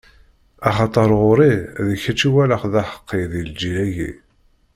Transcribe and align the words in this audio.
Axaṭer, 0.69 1.09
ɣur-i, 1.21 1.53
d 1.87 1.87
kečč 2.01 2.21
i 2.27 2.29
walaɣ 2.33 2.63
d 2.71 2.73
aḥeqqi 2.81 3.21
di 3.31 3.41
lǧil-agi. 3.49 4.11